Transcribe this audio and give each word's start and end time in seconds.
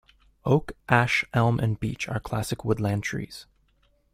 Oak, 0.45 0.71
ash, 0.89 1.23
elm 1.31 1.59
and 1.59 1.79
beech 1.79 2.07
are 2.09 2.19
classic 2.19 2.65
woodland 2.65 3.03
trees. 3.03 3.45